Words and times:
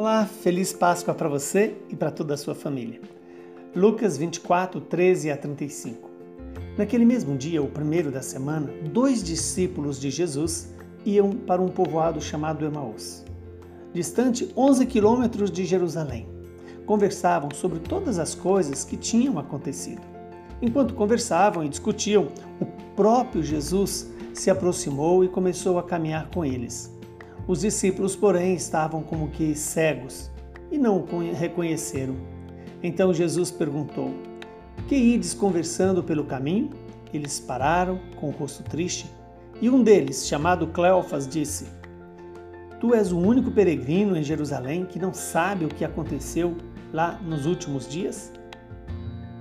Olá, 0.00 0.24
feliz 0.24 0.72
Páscoa 0.72 1.12
para 1.12 1.28
você 1.28 1.76
e 1.88 1.96
para 1.96 2.12
toda 2.12 2.34
a 2.34 2.36
sua 2.36 2.54
família. 2.54 3.00
Lucas 3.74 4.16
24, 4.16 4.80
13 4.80 5.28
a 5.32 5.36
35. 5.36 6.08
Naquele 6.78 7.04
mesmo 7.04 7.36
dia, 7.36 7.60
o 7.60 7.66
primeiro 7.66 8.08
da 8.08 8.22
semana, 8.22 8.72
dois 8.92 9.24
discípulos 9.24 9.98
de 9.98 10.08
Jesus 10.08 10.72
iam 11.04 11.32
para 11.32 11.60
um 11.60 11.66
povoado 11.66 12.20
chamado 12.20 12.64
Emaús, 12.64 13.24
distante 13.92 14.48
11 14.56 14.86
quilômetros 14.86 15.50
de 15.50 15.64
Jerusalém. 15.64 16.28
Conversavam 16.86 17.50
sobre 17.52 17.80
todas 17.80 18.20
as 18.20 18.36
coisas 18.36 18.84
que 18.84 18.96
tinham 18.96 19.36
acontecido. 19.36 20.02
Enquanto 20.62 20.94
conversavam 20.94 21.64
e 21.64 21.68
discutiam, 21.68 22.28
o 22.60 22.66
próprio 22.94 23.42
Jesus 23.42 24.08
se 24.32 24.48
aproximou 24.48 25.24
e 25.24 25.28
começou 25.28 25.76
a 25.76 25.82
caminhar 25.82 26.30
com 26.30 26.44
eles. 26.44 26.96
Os 27.48 27.62
discípulos, 27.62 28.14
porém, 28.14 28.54
estavam 28.54 29.02
como 29.02 29.30
que 29.30 29.54
cegos 29.54 30.30
e 30.70 30.76
não 30.76 30.98
o 30.98 31.32
reconheceram. 31.32 32.14
Então 32.82 33.14
Jesus 33.14 33.50
perguntou: 33.50 34.12
Que 34.86 34.94
ides 34.94 35.32
conversando 35.32 36.02
pelo 36.02 36.24
caminho? 36.24 36.68
Eles 37.10 37.40
pararam, 37.40 37.98
com 38.20 38.28
o 38.28 38.32
rosto 38.32 38.62
triste, 38.62 39.10
e 39.62 39.70
um 39.70 39.82
deles, 39.82 40.28
chamado 40.28 40.66
Cleofas, 40.66 41.26
disse: 41.26 41.66
Tu 42.80 42.94
és 42.94 43.12
o 43.12 43.18
único 43.18 43.50
peregrino 43.50 44.14
em 44.14 44.22
Jerusalém 44.22 44.84
que 44.84 44.98
não 44.98 45.14
sabe 45.14 45.64
o 45.64 45.68
que 45.68 45.86
aconteceu 45.86 46.54
lá 46.92 47.18
nos 47.22 47.46
últimos 47.46 47.88
dias? 47.88 48.30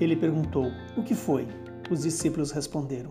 Ele 0.00 0.14
perguntou: 0.14 0.70
O 0.96 1.02
que 1.02 1.16
foi? 1.16 1.48
Os 1.90 2.02
discípulos 2.02 2.52
responderam: 2.52 3.10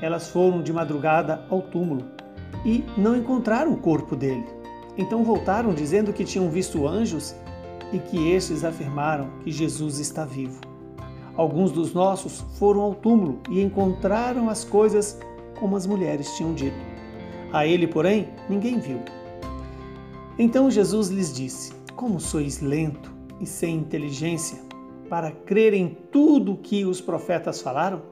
elas 0.00 0.28
foram 0.28 0.62
de 0.62 0.72
madrugada 0.72 1.44
ao 1.48 1.62
túmulo 1.62 2.04
e 2.64 2.84
não 2.96 3.16
encontraram 3.16 3.72
o 3.72 3.76
corpo 3.76 4.16
dele. 4.16 4.44
Então 4.96 5.24
voltaram 5.24 5.72
dizendo 5.72 6.12
que 6.12 6.24
tinham 6.24 6.50
visto 6.50 6.86
anjos 6.86 7.34
e 7.92 7.98
que 7.98 8.30
estes 8.30 8.64
afirmaram 8.64 9.30
que 9.42 9.50
Jesus 9.50 9.98
está 9.98 10.24
vivo. 10.24 10.60
Alguns 11.36 11.72
dos 11.72 11.94
nossos 11.94 12.40
foram 12.58 12.82
ao 12.82 12.94
túmulo 12.94 13.40
e 13.48 13.62
encontraram 13.62 14.48
as 14.48 14.64
coisas 14.64 15.18
como 15.58 15.76
as 15.76 15.86
mulheres 15.86 16.34
tinham 16.36 16.52
dito. 16.54 16.76
A 17.52 17.66
ele, 17.66 17.86
porém, 17.86 18.28
ninguém 18.48 18.78
viu. 18.78 19.00
Então 20.38 20.70
Jesus 20.70 21.08
lhes 21.08 21.34
disse: 21.34 21.72
Como 21.94 22.20
sois 22.20 22.60
lento 22.60 23.12
e 23.40 23.46
sem 23.46 23.76
inteligência 23.76 24.58
para 25.08 25.32
crer 25.32 25.74
em 25.74 25.96
tudo 26.12 26.52
o 26.52 26.56
que 26.56 26.84
os 26.84 27.00
profetas 27.00 27.60
falaram? 27.60 28.02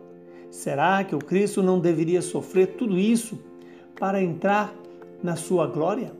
Será 0.50 1.04
que 1.04 1.14
o 1.14 1.18
Cristo 1.18 1.62
não 1.62 1.78
deveria 1.78 2.22
sofrer 2.22 2.68
tudo 2.68 2.98
isso 2.98 3.38
para 3.98 4.22
entrar 4.22 4.74
na 5.22 5.36
sua 5.36 5.66
glória? 5.66 6.12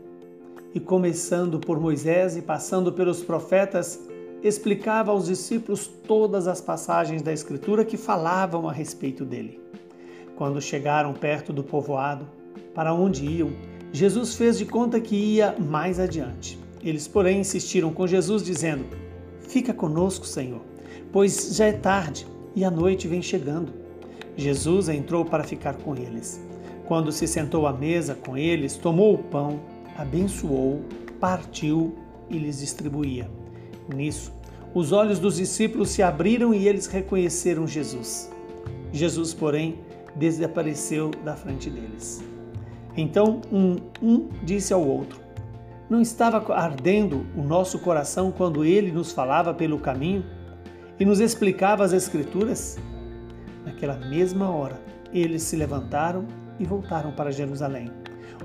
E 0.74 0.78
começando 0.78 1.58
por 1.58 1.80
Moisés 1.80 2.36
e 2.36 2.42
passando 2.42 2.92
pelos 2.92 3.22
profetas, 3.22 4.06
explicava 4.42 5.10
aos 5.10 5.26
discípulos 5.26 5.86
todas 5.86 6.46
as 6.46 6.60
passagens 6.60 7.22
da 7.22 7.32
Escritura 7.32 7.84
que 7.84 7.96
falavam 7.96 8.68
a 8.68 8.72
respeito 8.72 9.24
dele. 9.24 9.60
Quando 10.36 10.60
chegaram 10.60 11.14
perto 11.14 11.52
do 11.52 11.64
povoado, 11.64 12.28
para 12.74 12.92
onde 12.92 13.24
iam, 13.24 13.50
Jesus 13.92 14.34
fez 14.36 14.58
de 14.58 14.66
conta 14.66 15.00
que 15.00 15.16
ia 15.16 15.56
mais 15.58 15.98
adiante. 15.98 16.58
Eles, 16.84 17.08
porém, 17.08 17.40
insistiram 17.40 17.92
com 17.92 18.06
Jesus, 18.06 18.44
dizendo: 18.44 18.84
Fica 19.40 19.72
conosco, 19.72 20.26
Senhor, 20.26 20.60
pois 21.10 21.56
já 21.56 21.64
é 21.64 21.72
tarde 21.72 22.26
e 22.54 22.62
a 22.64 22.70
noite 22.70 23.08
vem 23.08 23.22
chegando. 23.22 23.87
Jesus 24.38 24.88
entrou 24.88 25.24
para 25.24 25.42
ficar 25.42 25.74
com 25.74 25.96
eles. 25.96 26.40
Quando 26.86 27.10
se 27.10 27.26
sentou 27.26 27.66
à 27.66 27.72
mesa 27.72 28.14
com 28.14 28.38
eles, 28.38 28.76
tomou 28.76 29.14
o 29.14 29.18
pão, 29.18 29.58
abençoou, 29.96 30.80
partiu 31.18 31.98
e 32.30 32.38
lhes 32.38 32.60
distribuía. 32.60 33.28
Nisso, 33.92 34.32
os 34.72 34.92
olhos 34.92 35.18
dos 35.18 35.36
discípulos 35.36 35.90
se 35.90 36.04
abriram 36.04 36.54
e 36.54 36.68
eles 36.68 36.86
reconheceram 36.86 37.66
Jesus. 37.66 38.30
Jesus, 38.92 39.34
porém, 39.34 39.80
desapareceu 40.14 41.10
da 41.24 41.34
frente 41.34 41.68
deles. 41.68 42.22
Então 42.96 43.40
um, 43.50 43.76
um 44.00 44.28
disse 44.44 44.72
ao 44.72 44.86
outro: 44.86 45.20
Não 45.90 46.00
estava 46.00 46.54
ardendo 46.54 47.26
o 47.36 47.42
nosso 47.42 47.80
coração 47.80 48.30
quando 48.30 48.64
ele 48.64 48.92
nos 48.92 49.10
falava 49.10 49.52
pelo 49.52 49.80
caminho 49.80 50.24
e 50.98 51.04
nos 51.04 51.18
explicava 51.18 51.84
as 51.84 51.92
Escrituras? 51.92 52.78
Naquela 53.68 53.98
mesma 53.98 54.48
hora, 54.48 54.80
eles 55.12 55.42
se 55.42 55.54
levantaram 55.54 56.26
e 56.58 56.64
voltaram 56.64 57.12
para 57.12 57.30
Jerusalém, 57.30 57.92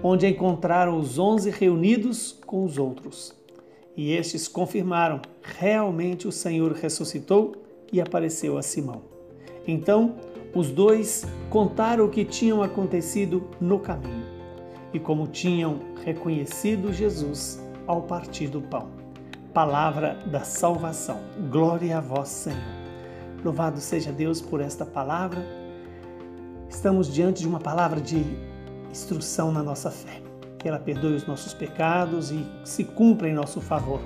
onde 0.04 0.28
encontraram 0.28 0.98
os 0.98 1.18
onze 1.18 1.50
reunidos 1.50 2.38
com 2.46 2.66
os 2.66 2.78
outros. 2.78 3.34
E 3.96 4.12
estes 4.12 4.50
confirmaram: 4.50 5.22
realmente 5.42 6.28
o 6.28 6.32
Senhor 6.32 6.74
ressuscitou 6.74 7.54
e 7.90 8.02
apareceu 8.02 8.58
a 8.58 8.62
Simão. 8.62 9.04
Então, 9.66 10.16
os 10.54 10.72
dois 10.72 11.26
contaram 11.50 12.06
o 12.06 12.10
que 12.10 12.26
tinham 12.26 12.62
acontecido 12.62 13.48
no 13.62 13.80
caminho 13.80 14.26
e 14.94 15.00
como 15.00 15.26
tinham 15.26 15.80
reconhecido 16.04 16.92
Jesus 16.92 17.64
ao 17.88 18.02
partir 18.02 18.48
do 18.48 18.62
pão. 18.62 18.90
Palavra 19.54 20.16
da 20.26 20.42
salvação. 20.42 21.22
Glória 21.50 21.98
a 21.98 22.02
vós, 22.02 22.28
Senhor. 22.28 22.83
Louvado 23.44 23.82
seja 23.82 24.10
Deus 24.10 24.40
por 24.40 24.62
esta 24.62 24.86
palavra. 24.86 25.46
Estamos 26.70 27.14
diante 27.14 27.42
de 27.42 27.48
uma 27.48 27.60
palavra 27.60 28.00
de 28.00 28.24
instrução 28.90 29.52
na 29.52 29.62
nossa 29.62 29.92
fé. 29.92 30.22
Que 30.58 30.70
ela 30.70 30.80
perdoe 30.80 31.16
os 31.16 31.28
nossos 31.28 31.54
pecados 31.54 32.32
e 32.32 32.46
se 32.64 32.86
cumpra 32.86 33.28
em 33.28 33.34
nosso 33.34 33.60
favor. 33.60 34.00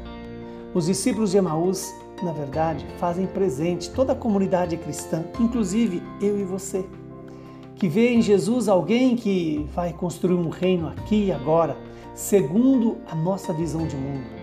Os 0.73 0.87
discípulos 0.87 1.31
de 1.31 1.37
Emaús, 1.37 1.87
na 2.23 2.31
verdade, 2.31 2.83
fazem 2.97 3.27
presente 3.27 3.91
toda 3.91 4.13
a 4.13 4.15
comunidade 4.15 4.75
cristã, 4.75 5.23
inclusive 5.39 6.01
eu 6.19 6.39
e 6.39 6.43
você, 6.43 6.83
que 7.75 7.87
vê 7.87 8.09
em 8.09 8.23
Jesus 8.23 8.67
alguém 8.67 9.15
que 9.15 9.69
vai 9.75 9.93
construir 9.93 10.33
um 10.33 10.49
reino 10.49 10.87
aqui 10.87 11.25
e 11.25 11.31
agora, 11.31 11.77
segundo 12.15 12.97
a 13.07 13.13
nossa 13.13 13.53
visão 13.53 13.85
de 13.85 13.95
mundo 13.95 14.36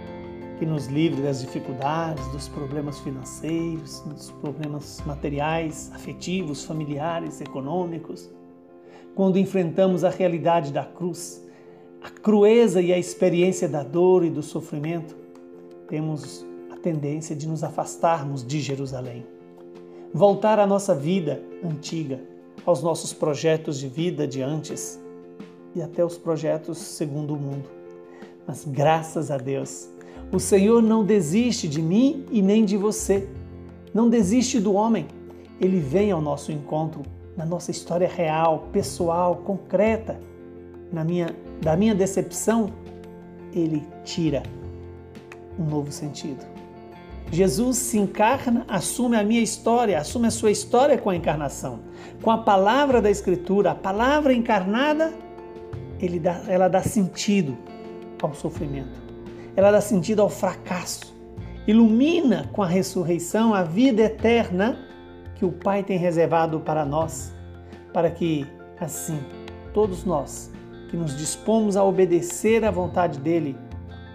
que 0.58 0.64
nos 0.64 0.86
livre 0.86 1.20
das 1.22 1.40
dificuldades, 1.40 2.26
dos 2.28 2.48
problemas 2.48 2.98
financeiros, 3.00 4.00
dos 4.00 4.30
problemas 4.30 5.02
materiais, 5.04 5.90
afetivos, 5.94 6.64
familiares, 6.64 7.40
econômicos. 7.40 8.30
Quando 9.14 9.38
enfrentamos 9.38 10.04
a 10.04 10.10
realidade 10.10 10.72
da 10.72 10.84
cruz, 10.84 11.44
a 12.02 12.10
crueza 12.10 12.80
e 12.80 12.92
a 12.92 12.98
experiência 12.98 13.68
da 13.68 13.82
dor 13.82 14.24
e 14.24 14.30
do 14.30 14.42
sofrimento, 14.42 15.16
temos 15.88 16.44
a 16.70 16.76
tendência 16.76 17.34
de 17.34 17.48
nos 17.48 17.64
afastarmos 17.64 18.46
de 18.46 18.60
Jerusalém. 18.60 19.26
Voltar 20.12 20.58
à 20.58 20.66
nossa 20.66 20.94
vida 20.94 21.42
antiga, 21.62 22.20
aos 22.64 22.82
nossos 22.82 23.12
projetos 23.12 23.78
de 23.78 23.88
vida 23.88 24.26
de 24.26 24.42
antes 24.42 25.00
e 25.74 25.82
até 25.82 26.04
os 26.04 26.16
projetos 26.16 26.78
segundo 26.78 27.34
o 27.34 27.36
mundo. 27.36 27.68
Mas 28.46 28.64
graças 28.64 29.30
a 29.30 29.38
Deus, 29.38 29.88
o 30.34 30.40
Senhor 30.40 30.82
não 30.82 31.04
desiste 31.04 31.68
de 31.68 31.80
mim 31.80 32.26
e 32.30 32.42
nem 32.42 32.64
de 32.64 32.76
você. 32.76 33.28
Não 33.92 34.08
desiste 34.08 34.58
do 34.58 34.74
homem. 34.74 35.06
Ele 35.60 35.78
vem 35.78 36.10
ao 36.10 36.20
nosso 36.20 36.50
encontro 36.50 37.02
na 37.36 37.44
nossa 37.44 37.70
história 37.70 38.08
real, 38.08 38.68
pessoal, 38.72 39.36
concreta. 39.36 40.18
Na 40.92 41.04
minha, 41.04 41.34
da 41.60 41.76
minha 41.76 41.94
decepção, 41.94 42.72
ele 43.52 43.86
tira 44.04 44.42
um 45.58 45.64
novo 45.64 45.92
sentido. 45.92 46.44
Jesus 47.30 47.78
se 47.78 47.98
encarna, 47.98 48.64
assume 48.68 49.16
a 49.16 49.24
minha 49.24 49.40
história, 49.40 49.98
assume 49.98 50.26
a 50.26 50.30
sua 50.30 50.50
história 50.50 50.98
com 50.98 51.10
a 51.10 51.16
encarnação. 51.16 51.80
Com 52.22 52.30
a 52.30 52.38
palavra 52.38 53.00
da 53.00 53.10
Escritura, 53.10 53.70
a 53.70 53.74
palavra 53.74 54.32
encarnada, 54.32 55.12
dá, 56.20 56.42
ela 56.48 56.68
dá 56.68 56.82
sentido 56.82 57.56
ao 58.20 58.34
sofrimento 58.34 59.03
ela 59.56 59.70
dá 59.70 59.80
sentido 59.80 60.22
ao 60.22 60.28
fracasso. 60.28 61.14
Ilumina 61.66 62.48
com 62.52 62.62
a 62.62 62.66
ressurreição 62.66 63.54
a 63.54 63.62
vida 63.62 64.02
eterna 64.02 64.78
que 65.36 65.44
o 65.44 65.52
Pai 65.52 65.82
tem 65.82 65.98
reservado 65.98 66.60
para 66.60 66.84
nós, 66.84 67.32
para 67.92 68.10
que, 68.10 68.46
assim, 68.78 69.18
todos 69.72 70.04
nós 70.04 70.50
que 70.90 70.96
nos 70.96 71.16
dispomos 71.16 71.76
a 71.76 71.84
obedecer 71.84 72.64
à 72.64 72.70
vontade 72.70 73.18
dele, 73.18 73.56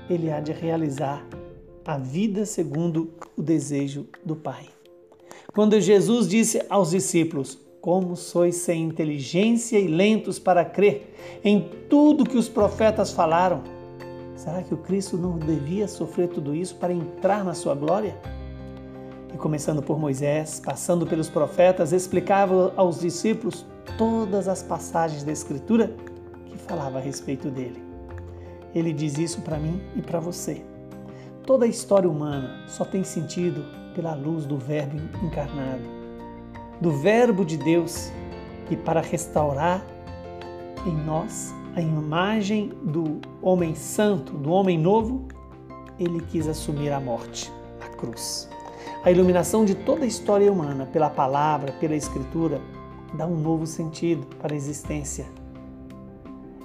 ele 0.10 0.32
há 0.32 0.40
de 0.40 0.52
realizar 0.52 1.26
a 1.86 1.98
vida 1.98 2.46
segundo 2.46 3.12
o 3.36 3.42
desejo 3.42 4.08
do 4.24 4.36
Pai. 4.36 4.66
Quando 5.54 5.80
Jesus 5.82 6.28
disse 6.28 6.62
aos 6.70 6.92
discípulos: 6.92 7.58
Como 7.82 8.16
sois 8.16 8.56
sem 8.56 8.84
inteligência 8.84 9.80
e 9.80 9.88
lentos 9.88 10.38
para 10.38 10.64
crer 10.64 11.14
em 11.44 11.68
tudo 11.90 12.24
que 12.24 12.38
os 12.38 12.48
profetas 12.48 13.12
falaram, 13.12 13.64
será 14.40 14.64
que 14.64 14.74
o 14.74 14.78
Cristo 14.78 15.18
não 15.18 15.38
devia 15.38 15.86
sofrer 15.86 16.30
tudo 16.30 16.56
isso 16.56 16.76
para 16.76 16.94
entrar 16.94 17.44
na 17.44 17.54
sua 17.54 17.76
glória? 17.76 18.18
E 19.34 19.38
começando 19.38 19.84
por 19.84 20.00
Moisés, 20.00 20.62
passando 20.64 21.06
pelos 21.06 21.30
profetas, 21.30 21.92
explicava 21.92 22.74
aos 22.78 23.02
discípulos 23.02 23.66
todas 23.98 24.48
as 24.48 24.64
passagens 24.64 25.26
da 25.26 25.32
Escritura 25.34 25.94
que 26.46 26.58
falava 26.58 27.00
a 27.00 27.02
respeito 27.02 27.50
dele. 27.50 27.84
Ele 28.74 28.94
diz 28.94 29.18
isso 29.18 29.42
para 29.42 29.60
mim 29.60 29.82
e 29.94 30.02
para 30.02 30.22
você. 30.22 30.64
Toda 31.46 31.66
a 31.66 31.68
história 31.68 32.10
humana 32.10 32.64
só 32.66 32.86
tem 32.86 33.04
sentido 33.04 33.66
pela 33.94 34.16
luz 34.16 34.46
do 34.46 34.58
Verbo 34.58 34.98
encarnado, 35.22 35.84
do 36.80 36.92
Verbo 36.92 37.44
de 37.44 37.58
Deus, 37.58 38.10
e 38.72 38.78
para 38.78 39.02
restaurar 39.02 39.84
em 40.86 40.96
nós 40.96 41.54
a 41.76 41.82
imagem 41.82 42.72
do 42.84 43.20
homem 43.42 43.76
santo, 43.76 44.34
do 44.34 44.52
homem 44.52 44.78
novo, 44.78 45.28
ele 46.00 46.22
quis 46.22 46.48
assumir 46.48 46.92
a 46.92 47.00
morte, 47.00 47.52
a 47.80 47.88
cruz. 47.88 48.50
A 49.04 49.12
iluminação 49.12 49.66
de 49.66 49.76
toda 49.76 50.04
a 50.04 50.08
história 50.08 50.52
humana 50.52 50.86
pela 50.86 51.10
palavra, 51.10 51.72
pela 51.74 51.96
escritura, 51.96 52.62
dá 53.14 53.26
um 53.26 53.36
novo 53.36 53.66
sentido 53.66 54.26
para 54.38 54.54
a 54.54 54.58
existência 54.58 55.26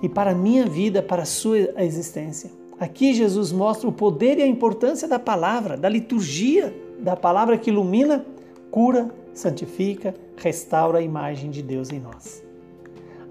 e 0.02 0.08
para 0.08 0.32
a 0.32 0.34
minha 0.34 0.66
vida, 0.66 1.02
para 1.02 1.22
a 1.22 1.26
sua 1.26 1.58
existência. 1.78 2.50
Aqui 2.78 3.14
Jesus 3.14 3.52
mostra 3.52 3.88
o 3.88 3.92
poder 3.92 4.38
e 4.38 4.42
a 4.42 4.46
importância 4.46 5.06
da 5.06 5.18
palavra, 5.18 5.76
da 5.76 5.88
liturgia, 5.88 6.74
da 6.98 7.16
palavra 7.16 7.56
que 7.56 7.70
ilumina, 7.70 8.24
cura, 8.70 9.08
santifica, 9.32 10.14
restaura 10.36 10.98
a 10.98 11.02
imagem 11.02 11.50
de 11.50 11.62
Deus 11.62 11.90
em 11.90 12.00
nós. 12.00 12.42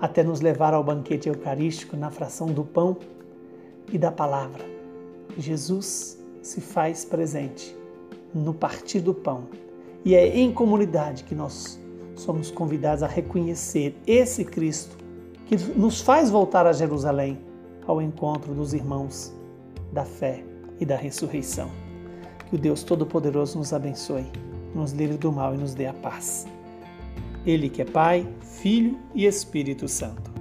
Até 0.03 0.21
nos 0.21 0.41
levar 0.41 0.73
ao 0.73 0.83
banquete 0.83 1.29
eucarístico 1.29 1.95
na 1.95 2.11
fração 2.11 2.47
do 2.47 2.65
pão 2.65 2.97
e 3.89 3.97
da 3.97 4.11
palavra. 4.11 4.65
Jesus 5.37 6.21
se 6.41 6.59
faz 6.59 7.05
presente 7.05 7.73
no 8.33 8.53
partir 8.53 8.99
do 8.99 9.13
pão. 9.13 9.45
E 10.03 10.13
é 10.13 10.37
em 10.37 10.51
comunidade 10.51 11.23
que 11.23 11.33
nós 11.33 11.79
somos 12.17 12.51
convidados 12.51 13.01
a 13.01 13.07
reconhecer 13.07 13.95
esse 14.05 14.43
Cristo 14.43 14.97
que 15.45 15.55
nos 15.55 16.01
faz 16.01 16.29
voltar 16.29 16.67
a 16.67 16.73
Jerusalém 16.73 17.39
ao 17.87 18.01
encontro 18.01 18.53
dos 18.53 18.73
irmãos 18.73 19.33
da 19.93 20.03
fé 20.03 20.43
e 20.81 20.85
da 20.85 20.97
ressurreição. 20.97 21.71
Que 22.49 22.55
o 22.57 22.59
Deus 22.59 22.83
Todo-Poderoso 22.83 23.57
nos 23.57 23.71
abençoe, 23.71 24.25
nos 24.75 24.91
livre 24.91 25.15
do 25.15 25.31
mal 25.31 25.55
e 25.55 25.57
nos 25.57 25.73
dê 25.73 25.85
a 25.85 25.93
paz. 25.93 26.45
Ele 27.45 27.69
que 27.69 27.81
é 27.81 27.85
Pai, 27.85 28.27
Filho 28.41 28.99
e 29.13 29.25
Espírito 29.25 29.87
Santo. 29.87 30.32